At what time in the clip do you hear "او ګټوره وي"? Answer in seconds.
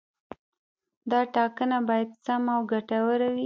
2.57-3.39